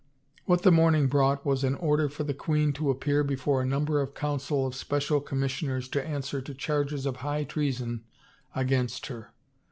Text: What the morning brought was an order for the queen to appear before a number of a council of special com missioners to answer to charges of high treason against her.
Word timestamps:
What 0.45 0.63
the 0.63 0.71
morning 0.71 1.05
brought 1.05 1.45
was 1.45 1.63
an 1.63 1.75
order 1.75 2.09
for 2.09 2.23
the 2.23 2.33
queen 2.33 2.73
to 2.73 2.89
appear 2.89 3.23
before 3.23 3.61
a 3.61 3.67
number 3.67 4.01
of 4.01 4.09
a 4.09 4.11
council 4.13 4.65
of 4.65 4.73
special 4.73 5.21
com 5.21 5.39
missioners 5.41 5.87
to 5.91 6.03
answer 6.03 6.41
to 6.41 6.55
charges 6.55 7.05
of 7.05 7.17
high 7.17 7.43
treason 7.43 8.03
against 8.55 9.05
her. 9.05 9.31